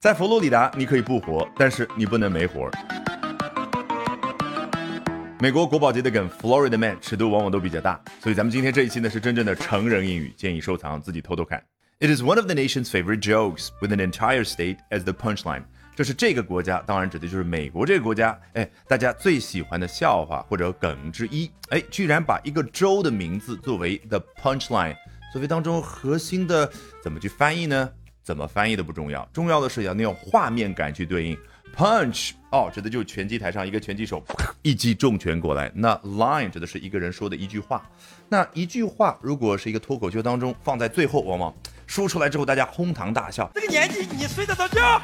[0.00, 2.70] 在佛罗里达，你可以不活，但是你不能没活。
[5.40, 11.60] 美国国宝级的梗 Florida Man 尺度往往都比较大，所以咱们今天这一期呢是真正的成人英语，建议收藏，自己偷偷看。
[11.98, 15.64] It is one of the nation's favorite jokes with an entire state as the punchline。
[15.96, 24.94] 这是这个国家，当然指的就是美国这个国家，哎，大家最喜欢的笑话或者梗之一，哎，居然把一个州的名字作为 the punchline，
[25.32, 26.70] 作为当中核心的，
[27.02, 27.90] 怎么去翻译呢？
[28.28, 31.34] 怎么翻译都不重要，重要的是要那种画面感去对应。
[31.74, 34.22] Punch 哦，指的就是拳击台上一个拳击手
[34.60, 35.72] 一击重拳过来。
[35.74, 37.88] 那 line 指的是一个人说的一句话。
[38.28, 41.54] 那一句话如果是一个脱口秀当中放在最后，往往
[41.86, 43.50] 说出来之后大家哄堂大笑。
[43.54, 45.00] 这个年纪你睡得着觉？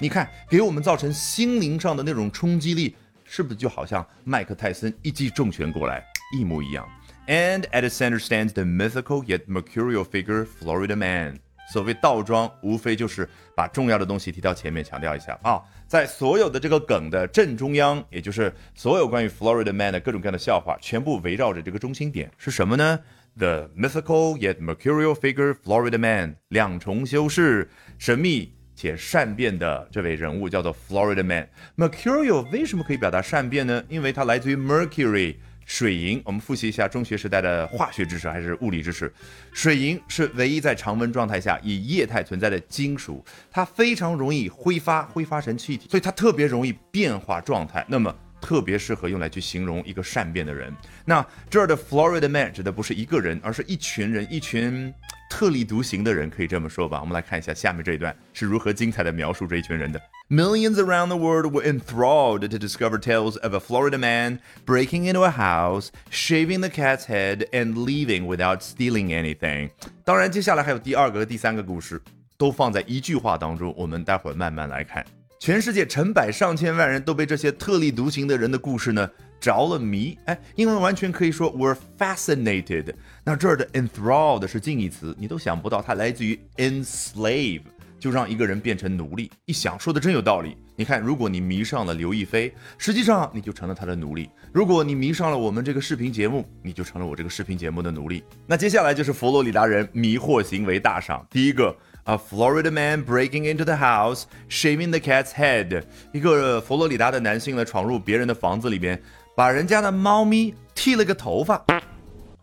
[0.00, 2.94] 你看，给我们造成心灵上的那种冲击力，
[3.24, 6.04] 是不是就好像麦克泰森一击重拳过来
[6.38, 6.88] 一模一样
[7.26, 11.40] ？And at the center stands the mythical yet mercurial figure Florida Man。
[11.72, 15.62] 所谓倒装，无非就是把重要的东西提到前面，强调一下啊。
[15.86, 22.98] 在所有的这个梗的正中央，也就是所有关于 Florida Man 的各种各样的笑话，全部围绕着这个中心点是什么呢
[23.36, 31.48] ？The mythical yet mercurial figure Florida Man，两重修饰，神秘且善变的这位人物叫做 Florida Man。
[31.76, 33.84] Mercurial 为什么可以表达善变呢？
[33.88, 35.36] 因为它来自于 Mercury。
[35.64, 39.12] 水银，我们复习一下中学时代的化学知识还是物理知识。
[39.52, 47.84] 水银是唯一在常温状态下以液态存在的金属，它非常容易挥发，挥发成气体，所以它特别容易变化状态。
[47.88, 50.74] 那么特别适合用来去形容一个善变的人。
[51.04, 54.92] 那这儿的 Florida Man 指的不是一个人，而是一群人，一群。
[55.32, 56.98] 特立独行的人可以这么说吧。
[57.00, 60.00] 我们来看一下下面这一段是如何精彩的描述这一群人的。
[60.29, 65.29] Millions around the world were enthralled to discover tales of a Florida man breaking into a
[65.29, 69.69] house, shaving the cat's head, and leaving without stealing anything。
[70.03, 72.01] 当然，接下来还有第二个和第三个故事，
[72.37, 73.71] 都放在一句话当中。
[73.77, 75.05] 我们待会儿慢慢来看。
[75.37, 79.07] 全世界成百上千万人都被这些特立独行的人的故事呢
[79.39, 80.17] 着了迷。
[80.25, 82.95] 哎，英文完全可以说 were fascinated。
[83.23, 87.61] 那这儿的 enthralled 是近义词，你都想不到它来自于 enslave，
[88.00, 89.30] 就让一个人变成奴隶。
[89.44, 90.56] 一想说的真有道理。
[90.74, 98.24] 你看，如果你迷上了刘亦菲，实际上你就成了她的奴隶；如果你迷上了我们这个视频节目，你就成了我这个视频节目的奴隶。
[98.46, 101.76] 那接下来就是佛罗里达人迷惑行为大赏，第一个。
[102.04, 105.84] A Florida man breaking into the house, shaving the cat's head。
[106.12, 109.00] 一个佛罗里达的男性呢，闯入别人的房子里边，
[109.36, 111.62] 把人家的猫咪剃了个头发，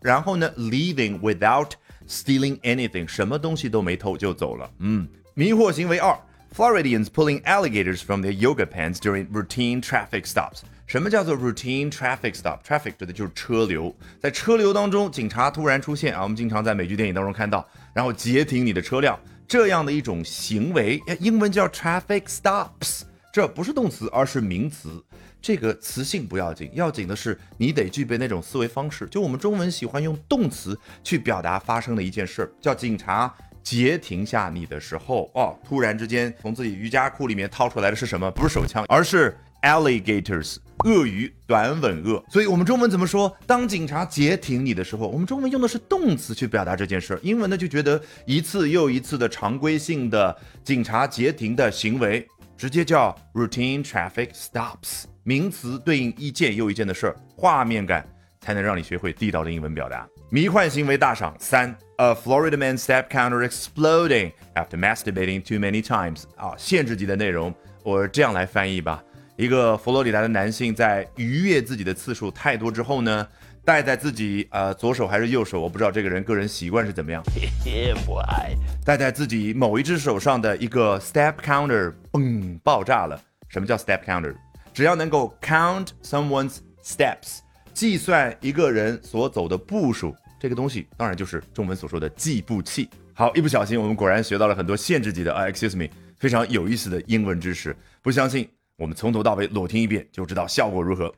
[0.00, 1.72] 然后呢，leaving without
[2.08, 4.70] stealing anything，什么东西都没偷就走了。
[4.78, 5.06] 嗯，
[5.38, 6.18] 迷惑行为二
[6.52, 10.62] ，Floridians pulling alligators from their yoga pants during routine traffic stops。
[10.84, 19.16] 什么叫做 routine traffic stop？traffic 指的就是车流，在车流当中，警察突然出现啊，我们经常在美剧电影当中看到，然后截停你的车辆。
[19.46, 25.00] 这样的一种行为，英文叫 traffic stops，这不是动词，而是名词。
[25.40, 29.06] 这个词性不要紧，要紧的是你得具备那种思维方式。
[29.06, 33.32] 就我们中文喜欢用动词去表达发生的一件事儿，叫警察
[33.62, 38.30] 截停下你的时候，哦，突然之间从自己瑜伽裤里面掏出来的是什么？
[38.30, 39.36] 不是手枪，而是。
[39.62, 42.24] Alligators，鳄鱼，短吻鳄。
[42.30, 43.36] 所以，我们中文怎么说？
[43.44, 47.20] 当警察截停你的时候，我们中文用的是动词去表达这件事儿。
[47.24, 52.24] 英文呢，就觉得一次又一次的常规性的警察截停的行为，
[52.56, 55.06] 直接叫 routine traffic stops。
[55.24, 58.06] 名词对应一件又一件的事儿，画面感
[58.40, 60.08] 才能让你学会地道的英文表达。
[60.30, 66.24] 迷幻行为大赏三：A Florida man step counter exploding after masturbating too many times。
[66.36, 69.02] 啊，限制级的内容，我这样来翻译吧。
[69.36, 73.26] 一个佛罗里达的男性在愉悦自己的次数太多之后呢，
[73.64, 77.22] 戴在自己呃左手还是右手，我不知道这个人个人习惯是怎么样。
[78.84, 83.20] 戴在自己某一只手上的一个 step counter，嘣，爆炸了。
[83.48, 84.34] 什么叫 step counter？
[84.74, 87.38] 只要能够 count someone's steps，
[87.78, 92.90] 计算一个人所走的步数，这个东西当然就是中文所说的计步器。
[93.14, 95.88] 好，一不小心我们果然学到了很多限制级的啊，excuse me，
[96.18, 97.76] 非常有意思的英文知识。
[98.02, 98.48] 不相信？
[98.78, 101.14] 我们从头到尾裸听一遍，就知道效果如何。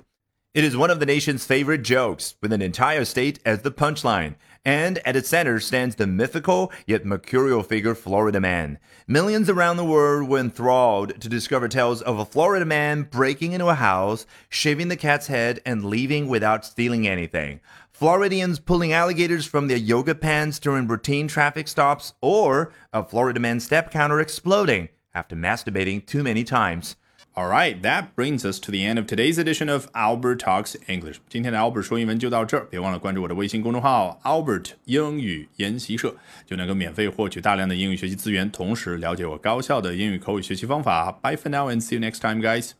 [0.52, 4.34] It is one of the nation's favorite jokes, with an entire state as the punchline.
[4.64, 8.80] And at its center stands the mythical yet mercurial figure Florida Man.
[9.06, 13.68] Millions around the world were enthralled to discover tales of a Florida man breaking into
[13.68, 17.60] a house, shaving the cat's head, and leaving without stealing anything.
[17.92, 23.60] Floridians pulling alligators from their yoga pants during routine traffic stops, or a Florida man
[23.60, 26.96] step counter exploding after masturbating too many times.
[27.37, 31.17] All right, that brings us to the end of today's edition of Albert Talks English.
[31.27, 41.11] 今天的 Albert 说英文就到这儿，别忘了关注我的微信公众号 Albert 英语研习社，就能够免费获取大量的英语学习资源，同时了解我高效的英语口语学习方法。
[41.11, 42.71] Bye for now and see you next time, guys.